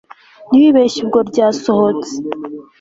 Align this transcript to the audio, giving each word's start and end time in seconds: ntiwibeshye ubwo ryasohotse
ntiwibeshye 0.49 0.99
ubwo 1.05 1.19
ryasohotse 1.29 2.13